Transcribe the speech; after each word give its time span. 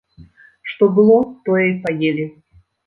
Што 0.71 0.89
было, 0.97 1.21
тое 1.51 1.63
і 1.69 1.79
паелі. 1.87 2.29